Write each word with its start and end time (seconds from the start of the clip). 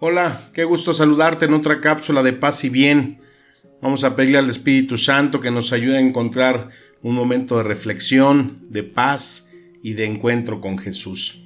Hola, 0.00 0.48
qué 0.52 0.62
gusto 0.62 0.94
saludarte 0.94 1.46
en 1.46 1.54
otra 1.54 1.80
cápsula 1.80 2.22
de 2.22 2.32
paz 2.32 2.62
y 2.62 2.68
bien. 2.68 3.18
Vamos 3.82 4.04
a 4.04 4.14
pedirle 4.14 4.38
al 4.38 4.48
Espíritu 4.48 4.96
Santo 4.96 5.40
que 5.40 5.50
nos 5.50 5.72
ayude 5.72 5.96
a 5.96 6.00
encontrar 6.00 6.68
un 7.02 7.16
momento 7.16 7.56
de 7.56 7.64
reflexión, 7.64 8.60
de 8.70 8.84
paz 8.84 9.50
y 9.82 9.94
de 9.94 10.04
encuentro 10.04 10.60
con 10.60 10.78
Jesús. 10.78 11.40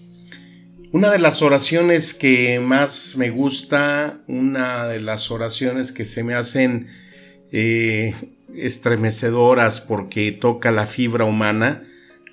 Una 0.92 1.10
de 1.10 1.18
las 1.18 1.40
oraciones 1.40 2.12
que 2.12 2.60
más 2.60 3.14
me 3.16 3.30
gusta, 3.30 4.20
una 4.28 4.86
de 4.86 5.00
las 5.00 5.30
oraciones 5.30 5.90
que 5.90 6.04
se 6.04 6.22
me 6.22 6.34
hacen 6.34 6.88
eh, 7.52 8.14
estremecedoras 8.54 9.80
porque 9.80 10.30
toca 10.30 10.70
la 10.72 10.84
fibra 10.84 11.24
humana, 11.24 11.84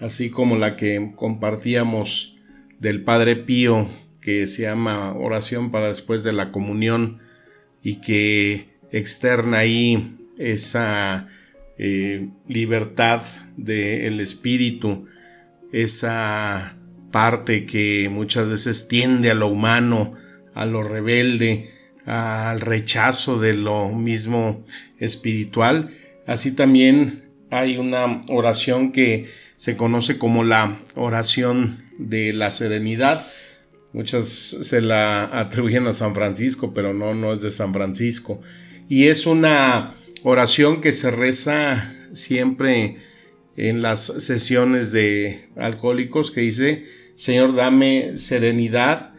así 0.01 0.29
como 0.29 0.57
la 0.57 0.75
que 0.75 1.13
compartíamos 1.15 2.35
del 2.77 3.05
Padre 3.05 3.37
Pío, 3.37 3.87
que 4.21 4.47
se 4.47 4.63
llama 4.63 5.13
oración 5.13 5.71
para 5.71 5.87
después 5.87 6.23
de 6.23 6.33
la 6.33 6.51
comunión 6.51 7.19
y 7.83 8.01
que 8.01 8.69
externa 8.91 9.59
ahí 9.59 10.17
esa 10.37 11.27
eh, 11.77 12.27
libertad 12.47 13.21
del 13.55 14.19
espíritu, 14.19 15.05
esa 15.71 16.75
parte 17.11 17.65
que 17.65 18.09
muchas 18.11 18.47
veces 18.47 18.87
tiende 18.87 19.31
a 19.31 19.35
lo 19.35 19.47
humano, 19.47 20.13
a 20.53 20.65
lo 20.65 20.83
rebelde, 20.83 21.71
al 22.05 22.61
rechazo 22.61 23.39
de 23.39 23.53
lo 23.53 23.89
mismo 23.89 24.65
espiritual. 24.99 25.89
Así 26.25 26.51
también 26.51 27.23
hay 27.49 27.77
una 27.77 28.21
oración 28.29 28.91
que 28.91 29.27
se 29.55 29.75
conoce 29.75 30.17
como 30.17 30.43
la 30.43 30.77
oración 30.95 31.77
de 31.97 32.33
la 32.33 32.51
serenidad. 32.51 33.25
Muchas 33.91 34.27
se 34.27 34.81
la 34.81 35.39
atribuyen 35.39 35.87
a 35.87 35.93
San 35.93 36.13
Francisco, 36.13 36.73
pero 36.73 36.93
no, 36.93 37.15
no 37.15 37.33
es 37.33 37.41
de 37.41 37.51
San 37.51 37.73
Francisco. 37.73 38.41
Y 38.87 39.07
es 39.07 39.25
una 39.25 39.95
oración 40.23 40.81
que 40.81 40.91
se 40.91 41.11
reza 41.11 41.95
siempre 42.13 42.97
en 43.55 43.81
las 43.81 44.05
sesiones 44.05 44.91
de 44.91 45.49
alcohólicos 45.55 46.31
que 46.31 46.41
dice, 46.41 46.85
Señor, 47.15 47.55
dame 47.55 48.15
serenidad 48.15 49.13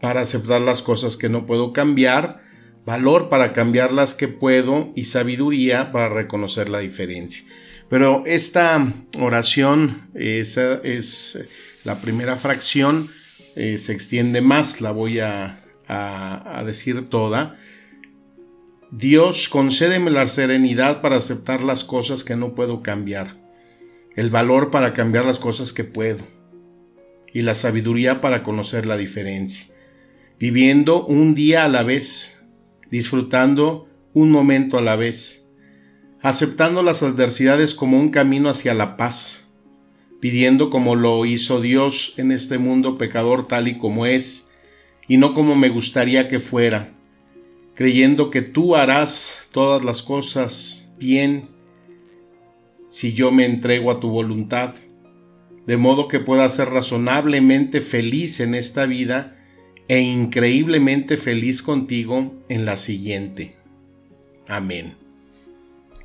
para 0.00 0.20
aceptar 0.20 0.60
las 0.60 0.82
cosas 0.82 1.16
que 1.16 1.28
no 1.28 1.46
puedo 1.46 1.72
cambiar, 1.72 2.42
valor 2.84 3.28
para 3.28 3.52
cambiar 3.52 3.92
las 3.92 4.14
que 4.14 4.28
puedo 4.28 4.92
y 4.94 5.06
sabiduría 5.06 5.90
para 5.90 6.08
reconocer 6.08 6.68
la 6.68 6.80
diferencia. 6.80 7.44
Pero 7.88 8.22
esta 8.26 8.92
oración, 9.18 10.08
esa 10.14 10.76
es 10.82 11.46
la 11.84 12.00
primera 12.00 12.36
fracción, 12.36 13.10
eh, 13.56 13.78
se 13.78 13.92
extiende 13.92 14.40
más, 14.40 14.80
la 14.80 14.92
voy 14.92 15.20
a, 15.20 15.58
a, 15.86 16.58
a 16.58 16.64
decir 16.64 17.08
toda. 17.08 17.56
Dios, 18.90 19.48
concédeme 19.48 20.10
la 20.10 20.28
serenidad 20.28 21.00
para 21.00 21.16
aceptar 21.16 21.62
las 21.62 21.84
cosas 21.84 22.24
que 22.24 22.36
no 22.36 22.54
puedo 22.54 22.82
cambiar, 22.82 23.34
el 24.16 24.28
valor 24.28 24.70
para 24.70 24.92
cambiar 24.92 25.24
las 25.24 25.38
cosas 25.38 25.72
que 25.72 25.84
puedo 25.84 26.24
y 27.32 27.42
la 27.42 27.54
sabiduría 27.54 28.20
para 28.20 28.42
conocer 28.42 28.84
la 28.84 28.96
diferencia, 28.96 29.74
viviendo 30.38 31.06
un 31.06 31.34
día 31.34 31.64
a 31.64 31.68
la 31.68 31.82
vez, 31.82 32.44
disfrutando 32.90 33.88
un 34.12 34.30
momento 34.30 34.76
a 34.76 34.82
la 34.82 34.96
vez, 34.96 35.50
aceptando 36.20 36.82
las 36.82 37.02
adversidades 37.02 37.74
como 37.74 37.98
un 37.98 38.10
camino 38.10 38.50
hacia 38.50 38.74
la 38.74 38.98
paz, 38.98 39.51
pidiendo 40.22 40.70
como 40.70 40.94
lo 40.94 41.26
hizo 41.26 41.60
Dios 41.60 42.14
en 42.16 42.30
este 42.30 42.56
mundo 42.56 42.96
pecador 42.96 43.48
tal 43.48 43.66
y 43.66 43.76
como 43.76 44.06
es, 44.06 44.54
y 45.08 45.16
no 45.16 45.34
como 45.34 45.56
me 45.56 45.68
gustaría 45.68 46.28
que 46.28 46.38
fuera, 46.38 46.92
creyendo 47.74 48.30
que 48.30 48.40
tú 48.40 48.76
harás 48.76 49.48
todas 49.50 49.84
las 49.84 50.04
cosas 50.04 50.94
bien 50.96 51.48
si 52.86 53.14
yo 53.14 53.32
me 53.32 53.44
entrego 53.44 53.90
a 53.90 53.98
tu 53.98 54.10
voluntad, 54.10 54.72
de 55.66 55.76
modo 55.76 56.06
que 56.06 56.20
pueda 56.20 56.48
ser 56.50 56.68
razonablemente 56.68 57.80
feliz 57.80 58.38
en 58.38 58.54
esta 58.54 58.86
vida 58.86 59.36
e 59.88 59.98
increíblemente 59.98 61.16
feliz 61.16 61.62
contigo 61.62 62.32
en 62.48 62.64
la 62.64 62.76
siguiente. 62.76 63.56
Amén. 64.46 64.94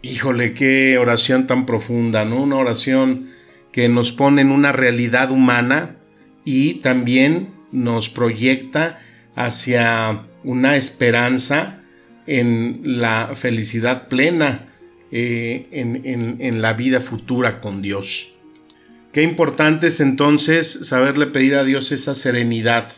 Híjole, 0.01 0.55
qué 0.55 0.97
oración 0.97 1.45
tan 1.45 1.67
profunda, 1.67 2.25
¿no? 2.25 2.41
Una 2.41 2.55
oración 2.55 3.36
que 3.77 3.89
nos 3.89 4.11
pone 4.11 4.41
en 4.41 4.49
una 4.49 4.71
realidad 4.71 5.29
humana 5.29 5.97
y 6.43 6.79
también 6.81 7.49
nos 7.71 8.09
proyecta 8.09 8.97
hacia 9.35 10.23
una 10.43 10.77
esperanza 10.77 11.83
en 12.25 12.81
la 12.83 13.33
felicidad 13.35 14.07
plena, 14.07 14.65
eh, 15.11 15.67
en, 15.69 16.01
en, 16.05 16.37
en 16.39 16.59
la 16.59 16.73
vida 16.73 17.01
futura 17.01 17.61
con 17.61 17.83
Dios. 17.83 18.33
Qué 19.13 19.21
importante 19.21 19.85
es 19.85 19.99
entonces 19.99 20.79
saberle 20.81 21.27
pedir 21.27 21.53
a 21.53 21.63
Dios 21.63 21.91
esa 21.91 22.15
serenidad, 22.15 22.91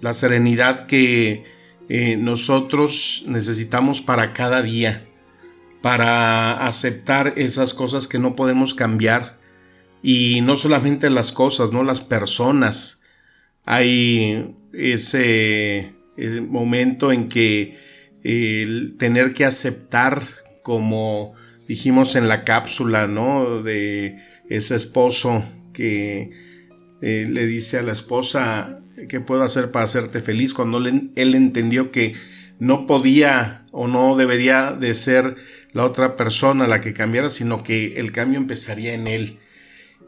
la 0.00 0.14
serenidad 0.14 0.86
que 0.86 1.42
eh, 1.88 2.16
nosotros 2.16 3.24
necesitamos 3.26 4.02
para 4.02 4.34
cada 4.34 4.62
día, 4.62 5.02
para 5.82 6.64
aceptar 6.64 7.34
esas 7.38 7.74
cosas 7.74 8.06
que 8.06 8.20
no 8.20 8.36
podemos 8.36 8.72
cambiar 8.72 9.39
y 10.02 10.40
no 10.42 10.56
solamente 10.56 11.10
las 11.10 11.32
cosas, 11.32 11.72
no 11.72 11.82
las 11.82 12.00
personas. 12.00 13.04
Hay 13.64 14.54
ese, 14.72 15.92
momento 16.48 17.12
en 17.12 17.28
que 17.28 17.78
el 18.22 18.96
tener 18.98 19.32
que 19.32 19.44
aceptar, 19.44 20.26
como 20.62 21.34
dijimos 21.66 22.16
en 22.16 22.28
la 22.28 22.44
cápsula, 22.44 23.06
¿no? 23.06 23.62
De 23.62 24.18
ese 24.48 24.76
esposo 24.76 25.42
que 25.72 26.30
eh, 27.00 27.26
le 27.28 27.46
dice 27.46 27.78
a 27.78 27.82
la 27.82 27.92
esposa, 27.92 28.80
¿qué 29.08 29.20
puedo 29.20 29.42
hacer 29.42 29.70
para 29.70 29.84
hacerte 29.84 30.20
feliz? 30.20 30.52
Cuando 30.52 30.78
él 30.78 31.34
entendió 31.34 31.90
que 31.90 32.14
no 32.58 32.86
podía 32.86 33.64
o 33.72 33.88
no 33.88 34.16
debería 34.16 34.72
de 34.72 34.94
ser 34.94 35.36
la 35.72 35.84
otra 35.84 36.16
persona 36.16 36.66
la 36.66 36.80
que 36.80 36.92
cambiara, 36.92 37.30
sino 37.30 37.62
que 37.62 37.98
el 37.98 38.12
cambio 38.12 38.38
empezaría 38.38 38.92
en 38.92 39.06
él. 39.06 39.38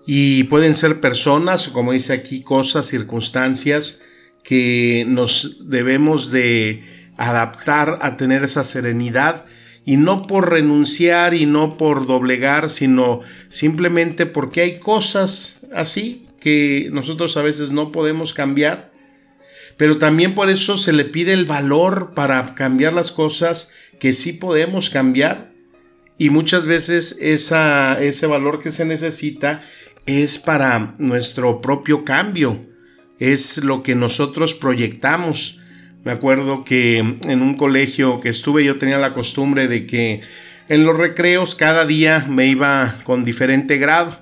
Y 0.07 0.45
pueden 0.45 0.75
ser 0.75 1.01
personas, 1.01 1.69
como 1.69 1.93
dice 1.93 2.13
aquí, 2.13 2.43
cosas, 2.43 2.87
circunstancias 2.87 4.03
que 4.43 5.05
nos 5.07 5.69
debemos 5.71 6.33
de 6.33 6.83
adaptar 7.17 7.99
a 8.03 8.17
tener 8.17 8.43
esa 8.43 8.65
serenidad 8.65 9.45
y 9.85 9.97
no 9.97 10.27
por 10.27 10.51
renunciar 10.51 11.35
y 11.35 11.47
no 11.47 11.77
por 11.77 12.07
doblegar, 12.07 12.69
sino 12.69 13.21
simplemente 13.49 14.27
porque 14.27 14.63
hay 14.63 14.79
cosas 14.79 15.67
así 15.75 16.27
que 16.41 16.89
nosotros 16.93 17.37
a 17.37 17.43
veces 17.43 17.73
no 17.73 17.93
podemos 17.93 18.35
cambiar, 18.35 18.93
pero 19.77 19.99
también 19.99 20.35
por 20.35 20.51
eso 20.51 20.77
se 20.77 20.93
le 20.93 21.05
pide 21.05 21.33
el 21.33 21.45
valor 21.45 22.15
para 22.15 22.55
cambiar 22.55 22.93
las 22.93 23.13
cosas 23.13 23.73
que 23.99 24.13
sí 24.13 24.33
podemos 24.33 24.91
cambiar. 24.91 25.53
Y 26.19 26.31
muchas 26.31 26.67
veces 26.67 27.19
esa, 27.21 28.01
ese 28.01 28.27
valor 28.27 28.61
que 28.61 28.71
se 28.71 28.85
necesita 28.85 29.63
es 30.07 30.39
para 30.39 30.95
nuestro 30.99 31.61
propio 31.61 32.05
cambio, 32.05 32.61
es 33.19 33.59
lo 33.59 33.83
que 33.83 33.95
nosotros 33.95 34.55
proyectamos. 34.55 35.61
Me 36.05 36.13
acuerdo 36.13 36.65
que 36.65 36.99
en 36.99 37.43
un 37.43 37.55
colegio 37.57 38.21
que 38.21 38.29
estuve 38.29 38.65
yo 38.65 38.79
tenía 38.79 38.99
la 38.99 39.13
costumbre 39.13 39.69
de 39.69 39.87
que 39.87 40.23
en 40.69 40.85
los 40.85 40.97
recreos 40.97 41.55
cada 41.55 41.87
día 41.87 42.27
me 42.29 42.47
iba 42.47 42.97
con 43.05 43.25
diferente 43.25 43.79
grado. 43.79 44.19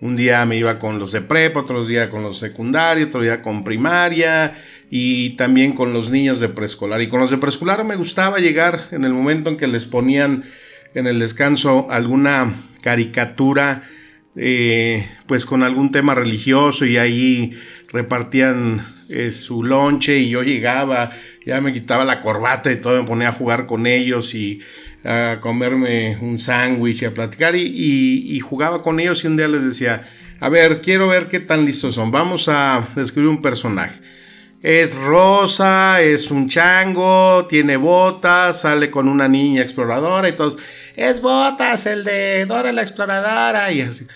Un 0.00 0.16
día 0.16 0.44
me 0.46 0.56
iba 0.56 0.78
con 0.78 0.98
los 0.98 1.12
de 1.12 1.20
prepa, 1.20 1.60
otro 1.60 1.84
día 1.84 2.08
con 2.08 2.22
los 2.22 2.38
secundarios, 2.38 3.08
otro 3.08 3.22
día 3.22 3.40
con 3.40 3.62
primaria 3.62 4.52
y 4.90 5.30
también 5.36 5.74
con 5.74 5.92
los 5.92 6.10
niños 6.10 6.40
de 6.40 6.48
preescolar. 6.48 7.00
Y 7.02 7.08
con 7.08 7.20
los 7.20 7.30
de 7.30 7.38
preescolar 7.38 7.84
me 7.84 7.94
gustaba 7.94 8.38
llegar 8.38 8.88
en 8.90 9.04
el 9.04 9.12
momento 9.12 9.48
en 9.48 9.56
que 9.56 9.68
les 9.68 9.86
ponían 9.86 10.42
en 10.94 11.06
el 11.06 11.20
descanso 11.20 11.86
alguna 11.88 12.52
caricatura, 12.82 13.82
eh, 14.36 15.06
pues 15.26 15.44
con 15.44 15.62
algún 15.62 15.92
tema 15.92 16.14
religioso 16.14 16.86
y 16.86 16.96
ahí 16.96 17.56
repartían 17.88 18.84
eh, 19.08 19.30
su 19.30 19.62
lonche 19.62 20.18
y 20.18 20.30
yo 20.30 20.42
llegaba, 20.42 21.10
ya 21.44 21.60
me 21.60 21.72
quitaba 21.72 22.04
la 22.04 22.20
corbata 22.20 22.72
y 22.72 22.76
todo, 22.76 22.98
me 23.00 23.06
ponía 23.06 23.28
a 23.28 23.32
jugar 23.32 23.66
con 23.66 23.86
ellos 23.86 24.34
y 24.34 24.60
a 25.04 25.38
comerme 25.40 26.16
un 26.20 26.38
sándwich 26.38 27.02
y 27.02 27.04
a 27.06 27.14
platicar 27.14 27.56
y, 27.56 27.62
y, 27.66 28.40
jugaba 28.40 28.82
con 28.82 29.00
ellos 29.00 29.22
y 29.24 29.26
un 29.26 29.36
día 29.36 29.48
les 29.48 29.64
decía, 29.64 30.02
a 30.40 30.48
ver, 30.48 30.80
quiero 30.80 31.08
ver 31.08 31.28
qué 31.28 31.40
tan 31.40 31.64
listos 31.64 31.96
son, 31.96 32.10
vamos 32.10 32.48
a 32.48 32.86
describir 32.94 33.28
un 33.28 33.42
personaje. 33.42 34.00
Es 34.62 34.94
rosa, 34.94 36.00
es 36.00 36.30
un 36.30 36.48
chango, 36.48 37.46
tiene 37.48 37.76
botas, 37.76 38.60
sale 38.60 38.92
con 38.92 39.08
una 39.08 39.26
niña 39.26 39.60
exploradora 39.60 40.28
y 40.28 40.36
todos, 40.36 40.56
es 40.94 41.20
botas, 41.20 41.86
el 41.86 42.04
de 42.04 42.46
Dora 42.46 42.70
la 42.70 42.82
exploradora 42.82 43.72
y 43.72 43.80
así. 43.80 44.06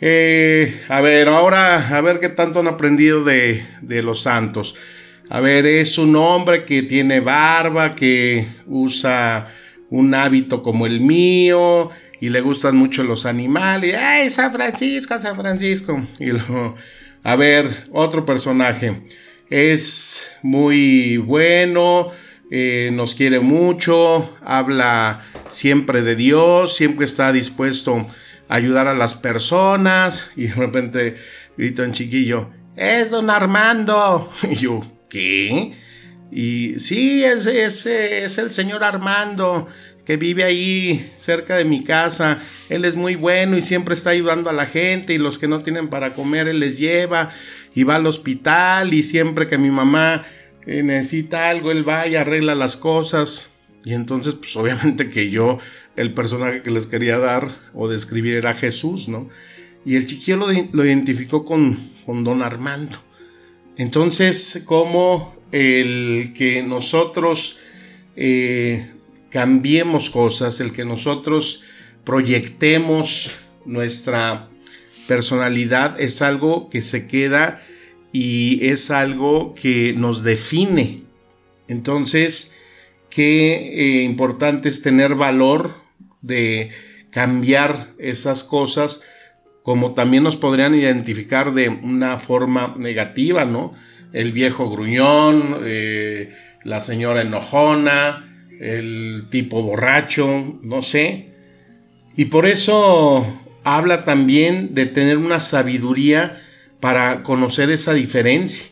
Eh, 0.00 0.80
a 0.88 1.00
ver, 1.00 1.28
ahora, 1.28 1.88
a 1.88 2.00
ver 2.02 2.20
qué 2.20 2.28
tanto 2.28 2.60
han 2.60 2.68
aprendido 2.68 3.24
de, 3.24 3.64
de 3.80 4.02
los 4.04 4.22
santos. 4.22 4.76
A 5.28 5.40
ver, 5.40 5.66
es 5.66 5.98
un 5.98 6.14
hombre 6.14 6.64
que 6.64 6.82
tiene 6.82 7.18
barba, 7.18 7.96
que 7.96 8.46
usa 8.66 9.48
un 9.90 10.14
hábito 10.14 10.62
como 10.62 10.86
el 10.86 11.00
mío 11.00 11.90
y 12.20 12.28
le 12.28 12.40
gustan 12.42 12.76
mucho 12.76 13.02
los 13.02 13.26
animales. 13.26 13.96
¡Ay, 13.98 14.30
San 14.30 14.52
Francisco, 14.52 15.18
San 15.18 15.34
Francisco! 15.34 16.00
Y 16.20 16.26
luego, 16.26 16.76
a 17.24 17.34
ver, 17.34 17.68
otro 17.90 18.24
personaje 18.24 19.02
es 19.50 20.30
muy 20.42 21.16
bueno, 21.18 22.10
eh, 22.50 22.90
nos 22.92 23.14
quiere 23.14 23.40
mucho, 23.40 24.28
habla 24.44 25.24
siempre 25.48 26.02
de 26.02 26.16
Dios, 26.16 26.76
siempre 26.76 27.04
está 27.04 27.32
dispuesto 27.32 28.06
a 28.48 28.54
ayudar 28.54 28.88
a 28.88 28.94
las 28.94 29.14
personas 29.14 30.30
y 30.36 30.46
de 30.46 30.54
repente 30.54 31.16
grita 31.56 31.82
un 31.82 31.92
chiquillo, 31.92 32.50
es 32.76 33.10
don 33.10 33.30
Armando. 33.30 34.30
Y 34.50 34.56
yo, 34.56 34.82
¿qué? 35.08 35.74
Y 36.30 36.80
sí, 36.80 37.22
ese 37.22 37.64
es 38.24 38.38
el 38.38 38.50
señor 38.50 38.82
Armando 38.82 39.68
que 40.04 40.16
vive 40.16 40.44
ahí 40.44 41.12
cerca 41.16 41.56
de 41.56 41.64
mi 41.64 41.82
casa. 41.82 42.40
Él 42.68 42.84
es 42.84 42.96
muy 42.96 43.14
bueno 43.14 43.56
y 43.56 43.62
siempre 43.62 43.94
está 43.94 44.10
ayudando 44.10 44.50
a 44.50 44.52
la 44.52 44.66
gente 44.66 45.14
y 45.14 45.18
los 45.18 45.38
que 45.38 45.48
no 45.48 45.60
tienen 45.60 45.88
para 45.88 46.12
comer, 46.12 46.48
él 46.48 46.60
les 46.60 46.78
lleva 46.78 47.30
y 47.74 47.84
va 47.84 47.96
al 47.96 48.06
hospital 48.06 48.92
y 48.92 49.02
siempre 49.02 49.46
que 49.46 49.58
mi 49.58 49.70
mamá 49.70 50.24
eh, 50.66 50.82
necesita 50.82 51.48
algo, 51.48 51.70
él 51.72 51.88
va 51.88 52.06
y 52.06 52.16
arregla 52.16 52.54
las 52.54 52.76
cosas. 52.76 53.50
Y 53.84 53.94
entonces, 53.94 54.34
pues 54.34 54.56
obviamente 54.56 55.10
que 55.10 55.30
yo, 55.30 55.58
el 55.96 56.14
personaje 56.14 56.62
que 56.62 56.70
les 56.70 56.86
quería 56.86 57.18
dar 57.18 57.48
o 57.74 57.88
describir 57.88 58.34
era 58.34 58.54
Jesús, 58.54 59.08
¿no? 59.08 59.28
Y 59.84 59.96
el 59.96 60.06
chiquillo 60.06 60.36
lo, 60.72 60.84
identificó 60.84 61.44
con, 61.44 61.78
con 62.06 62.24
don 62.24 62.42
Armando. 62.42 62.96
Entonces, 63.76 64.62
como 64.64 65.36
el 65.52 66.32
que 66.34 66.62
nosotros 66.62 67.58
eh, 68.16 68.93
cambiemos 69.34 70.10
cosas, 70.10 70.60
el 70.60 70.72
que 70.72 70.84
nosotros 70.84 71.64
proyectemos 72.04 73.32
nuestra 73.64 74.48
personalidad 75.08 76.00
es 76.00 76.22
algo 76.22 76.70
que 76.70 76.80
se 76.80 77.08
queda 77.08 77.60
y 78.12 78.64
es 78.64 78.92
algo 78.92 79.52
que 79.52 79.92
nos 79.92 80.22
define. 80.22 81.02
Entonces, 81.66 82.56
qué 83.10 83.54
eh, 83.56 84.02
importante 84.04 84.68
es 84.68 84.82
tener 84.82 85.16
valor 85.16 85.74
de 86.22 86.70
cambiar 87.10 87.90
esas 87.98 88.44
cosas, 88.44 89.02
como 89.64 89.94
también 89.94 90.22
nos 90.22 90.36
podrían 90.36 90.76
identificar 90.76 91.54
de 91.54 91.70
una 91.70 92.20
forma 92.20 92.76
negativa, 92.78 93.44
¿no? 93.44 93.72
El 94.12 94.30
viejo 94.30 94.70
gruñón, 94.70 95.58
eh, 95.64 96.32
la 96.62 96.80
señora 96.80 97.22
enojona, 97.22 98.30
el 98.60 99.26
tipo 99.30 99.62
borracho, 99.62 100.58
no 100.62 100.82
sé. 100.82 101.28
Y 102.16 102.26
por 102.26 102.46
eso 102.46 103.26
habla 103.64 104.04
también 104.04 104.74
de 104.74 104.86
tener 104.86 105.18
una 105.18 105.40
sabiduría 105.40 106.40
para 106.80 107.22
conocer 107.22 107.70
esa 107.70 107.94
diferencia 107.94 108.66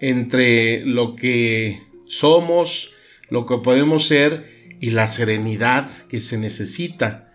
entre 0.00 0.84
lo 0.84 1.14
que 1.14 1.80
somos, 2.06 2.94
lo 3.28 3.46
que 3.46 3.58
podemos 3.58 4.06
ser 4.06 4.44
y 4.80 4.90
la 4.90 5.06
serenidad 5.06 5.88
que 6.08 6.20
se 6.20 6.38
necesita. 6.38 7.32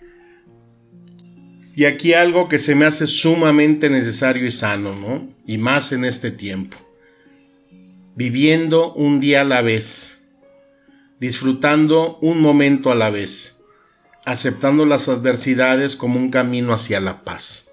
Y 1.76 1.86
aquí 1.86 2.14
algo 2.14 2.48
que 2.48 2.60
se 2.60 2.74
me 2.74 2.86
hace 2.86 3.06
sumamente 3.06 3.90
necesario 3.90 4.46
y 4.46 4.52
sano, 4.52 4.96
¿no? 4.96 5.30
Y 5.46 5.60
más 5.60 5.92
en 5.92 6.06
este 6.06 6.32
tiempo. 6.32 6.76
Viviendo 8.16 8.94
un 8.96 9.20
día 9.20 9.42
a 9.42 9.46
la 9.46 9.62
vez, 9.62 10.17
disfrutando 11.20 12.18
un 12.22 12.42
momento 12.42 12.92
a 12.92 12.96
la 12.96 13.10
vez 13.10 13.58
aceptando 14.28 14.86
las 14.86 15.08
adversidades 15.08 15.96
como 15.96 16.20
un 16.20 16.32
camino 16.32 16.74
hacia 16.74 17.00
la 17.00 17.24
paz. 17.24 17.72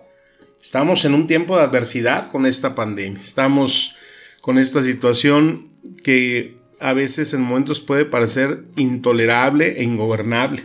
Estamos 0.62 1.04
en 1.04 1.14
un 1.14 1.26
tiempo 1.26 1.56
de 1.56 1.64
adversidad 1.64 2.30
con 2.30 2.46
esta 2.46 2.76
pandemia. 2.76 3.20
Estamos 3.20 3.96
con 4.40 4.58
esta 4.58 4.80
situación 4.80 5.70
que 6.04 6.56
a 6.78 6.94
veces 6.94 7.34
en 7.34 7.40
momentos 7.40 7.80
puede 7.80 8.04
parecer 8.04 8.62
intolerable 8.76 9.80
e 9.80 9.82
ingobernable. 9.82 10.62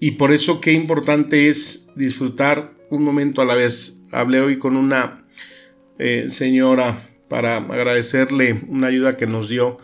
Y 0.00 0.12
por 0.12 0.32
eso 0.32 0.60
qué 0.60 0.72
importante 0.72 1.48
es 1.48 1.90
disfrutar 1.94 2.72
un 2.90 3.04
momento 3.04 3.42
a 3.42 3.44
la 3.44 3.54
vez. 3.54 4.02
Hablé 4.10 4.40
hoy 4.40 4.58
con 4.58 4.76
una 4.76 5.24
eh, 6.00 6.26
señora 6.30 7.00
para 7.28 7.58
agradecerle 7.58 8.60
una 8.66 8.88
ayuda 8.88 9.16
que 9.16 9.28
nos 9.28 9.48
dio 9.48 9.78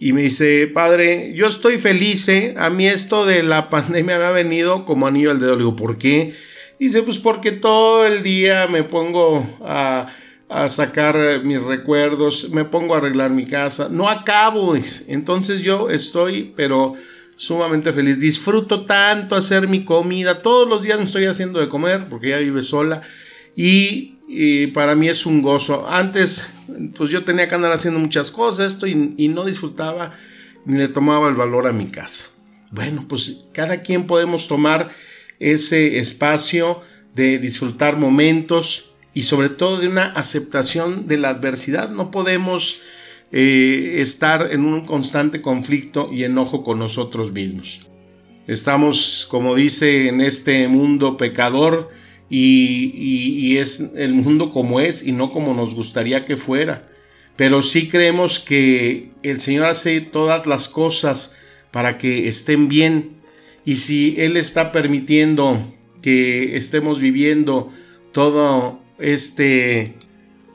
y 0.00 0.12
me 0.12 0.22
dice, 0.22 0.68
padre, 0.68 1.32
yo 1.34 1.46
estoy 1.46 1.78
feliz, 1.78 2.28
¿eh? 2.28 2.54
a 2.56 2.70
mí 2.70 2.86
esto 2.86 3.26
de 3.26 3.42
la 3.42 3.68
pandemia 3.70 4.18
me 4.18 4.24
ha 4.24 4.30
venido 4.30 4.84
como 4.84 5.06
anillo 5.06 5.30
al 5.30 5.40
dedo. 5.40 5.52
Le 5.52 5.58
digo, 5.58 5.76
¿por 5.76 5.98
qué? 5.98 6.34
Dice, 6.78 7.02
pues 7.02 7.18
porque 7.18 7.50
todo 7.50 8.06
el 8.06 8.22
día 8.22 8.68
me 8.68 8.84
pongo 8.84 9.44
a, 9.64 10.06
a 10.48 10.68
sacar 10.68 11.42
mis 11.42 11.60
recuerdos, 11.60 12.50
me 12.50 12.64
pongo 12.64 12.94
a 12.94 12.98
arreglar 12.98 13.30
mi 13.30 13.46
casa, 13.46 13.88
no 13.90 14.08
acabo. 14.08 14.76
Entonces 15.08 15.62
yo 15.62 15.90
estoy, 15.90 16.52
pero 16.54 16.94
sumamente 17.34 17.92
feliz. 17.92 18.20
Disfruto 18.20 18.84
tanto 18.84 19.34
hacer 19.34 19.66
mi 19.66 19.84
comida, 19.84 20.42
todos 20.42 20.68
los 20.68 20.84
días 20.84 20.98
me 20.98 21.04
estoy 21.04 21.24
haciendo 21.24 21.58
de 21.58 21.68
comer 21.68 22.06
porque 22.08 22.28
ella 22.28 22.38
vive 22.38 22.62
sola 22.62 23.02
y 23.56 24.17
y 24.28 24.66
para 24.68 24.94
mí 24.94 25.08
es 25.08 25.24
un 25.24 25.40
gozo. 25.40 25.88
Antes, 25.88 26.46
pues 26.94 27.10
yo 27.10 27.24
tenía 27.24 27.48
que 27.48 27.54
andar 27.54 27.72
haciendo 27.72 27.98
muchas 27.98 28.30
cosas 28.30 28.74
esto 28.74 28.86
y, 28.86 29.28
no 29.28 29.44
disfrutaba 29.44 30.12
ni 30.66 30.76
le 30.76 30.88
tomaba 30.88 31.30
el 31.30 31.34
valor 31.34 31.66
a 31.66 31.72
mi 31.72 31.86
casa. 31.86 32.26
Bueno, 32.70 33.06
pues 33.08 33.46
cada 33.54 33.82
quien 33.82 34.06
podemos 34.06 34.46
tomar 34.46 34.90
ese 35.40 35.96
espacio 35.98 36.82
de 37.14 37.38
disfrutar 37.38 37.96
momentos 37.96 38.92
y 39.14 39.22
sobre 39.22 39.48
todo 39.48 39.78
de 39.78 39.88
una 39.88 40.12
aceptación 40.12 41.06
de 41.06 41.16
la 41.16 41.30
adversidad. 41.30 41.88
No 41.88 42.10
podemos 42.10 42.82
eh, 43.32 43.96
estar 44.00 44.52
en 44.52 44.66
un 44.66 44.84
constante 44.84 45.40
conflicto 45.40 46.10
y 46.12 46.24
enojo 46.24 46.62
con 46.62 46.78
nosotros 46.78 47.32
mismos. 47.32 47.80
Estamos, 48.46 49.26
como 49.30 49.54
dice, 49.54 50.08
en 50.08 50.20
este 50.20 50.68
mundo 50.68 51.16
pecador, 51.16 51.90
y, 52.30 53.56
es 53.56 53.80
el 53.96 54.14
mundo 54.14 54.50
como 54.50 54.80
es 54.80 55.06
y 55.06 55.12
no 55.12 55.30
como 55.30 55.54
nos 55.54 55.74
gustaría 55.74 56.24
que 56.24 56.36
fuera. 56.36 56.88
Pero 57.36 57.62
sí 57.62 57.88
creemos 57.88 58.40
que 58.40 59.10
el 59.22 59.40
Señor 59.40 59.66
hace 59.66 60.00
todas 60.00 60.46
las 60.46 60.68
cosas 60.68 61.36
para 61.70 61.98
que 61.98 62.28
estén 62.28 62.68
bien. 62.68 63.16
Y 63.64 63.76
si 63.76 64.16
Él 64.18 64.36
está 64.36 64.72
permitiendo 64.72 65.62
que 66.02 66.56
estemos 66.56 67.00
viviendo 67.00 67.72
todo 68.12 68.80
este 68.98 69.94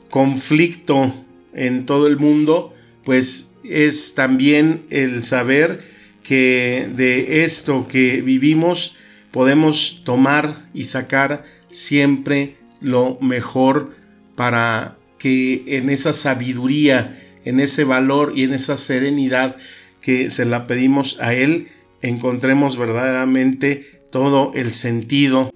conflicto 0.10 1.14
en 1.54 1.86
todo 1.86 2.08
el 2.08 2.18
mundo, 2.18 2.74
pues 3.04 3.58
es 3.64 4.16
también 4.16 4.86
el 4.90 5.24
saber 5.24 5.82
que 6.24 6.88
de 6.96 7.44
esto 7.44 7.88
que 7.88 8.22
vivimos 8.22 8.96
podemos 9.32 10.04
tomar 10.06 10.66
y 10.74 10.86
sacar 10.86 11.44
siempre 11.74 12.58
lo 12.80 13.18
mejor 13.22 13.96
para 14.36 14.98
que 15.18 15.64
en 15.68 15.90
esa 15.90 16.14
sabiduría, 16.14 17.20
en 17.46 17.60
ese 17.60 17.84
valor 17.84 18.34
y 18.36 18.44
en 18.44 18.54
esa 18.54 18.78
serenidad 18.78 19.58
que 20.02 20.30
se 20.30 20.46
la 20.46 20.68
pedimos 20.68 21.18
a 21.20 21.34
Él, 21.34 21.70
encontremos 22.02 22.78
verdaderamente 22.78 24.02
todo 24.12 24.52
el 24.54 24.74
sentido, 24.74 25.50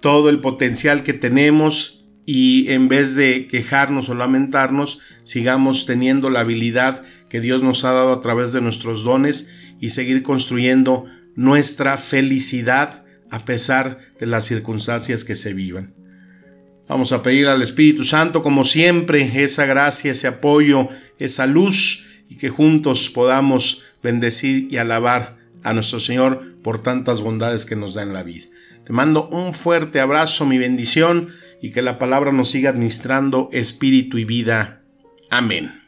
todo 0.00 0.28
el 0.28 0.40
potencial 0.40 1.02
que 1.02 1.14
tenemos 1.14 2.06
y 2.26 2.70
en 2.70 2.88
vez 2.88 3.14
de 3.14 3.46
quejarnos 3.46 4.08
o 4.08 4.14
lamentarnos, 4.14 5.00
sigamos 5.24 5.86
teniendo 5.86 6.28
la 6.28 6.40
habilidad 6.40 7.02
que 7.30 7.40
Dios 7.40 7.62
nos 7.62 7.84
ha 7.84 7.92
dado 7.92 8.12
a 8.12 8.20
través 8.20 8.52
de 8.52 8.60
nuestros 8.60 9.04
dones 9.04 9.54
y 9.80 9.90
seguir 9.90 10.22
construyendo 10.22 11.06
nuestra 11.36 11.96
felicidad 11.96 13.05
a 13.30 13.44
pesar 13.44 13.98
de 14.18 14.26
las 14.26 14.46
circunstancias 14.46 15.24
que 15.24 15.36
se 15.36 15.54
vivan. 15.54 15.94
Vamos 16.88 17.10
a 17.12 17.22
pedir 17.22 17.48
al 17.48 17.62
Espíritu 17.62 18.04
Santo, 18.04 18.42
como 18.42 18.64
siempre, 18.64 19.42
esa 19.42 19.66
gracia, 19.66 20.12
ese 20.12 20.28
apoyo, 20.28 20.88
esa 21.18 21.46
luz 21.46 22.06
y 22.28 22.36
que 22.36 22.48
juntos 22.48 23.10
podamos 23.10 23.82
bendecir 24.02 24.68
y 24.70 24.76
alabar 24.76 25.36
a 25.64 25.72
nuestro 25.72 25.98
Señor 25.98 26.44
por 26.62 26.82
tantas 26.82 27.22
bondades 27.22 27.66
que 27.66 27.74
nos 27.74 27.94
da 27.94 28.02
en 28.02 28.12
la 28.12 28.22
vida. 28.22 28.46
Te 28.84 28.92
mando 28.92 29.28
un 29.30 29.52
fuerte 29.52 29.98
abrazo, 29.98 30.46
mi 30.46 30.58
bendición 30.58 31.28
y 31.60 31.70
que 31.70 31.82
la 31.82 31.98
palabra 31.98 32.30
nos 32.30 32.50
siga 32.50 32.70
administrando 32.70 33.48
espíritu 33.52 34.18
y 34.18 34.24
vida. 34.24 34.82
Amén. 35.28 35.85